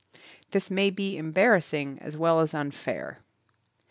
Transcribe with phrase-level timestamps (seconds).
[0.49, 3.19] This may be embarrassing as well as unfair.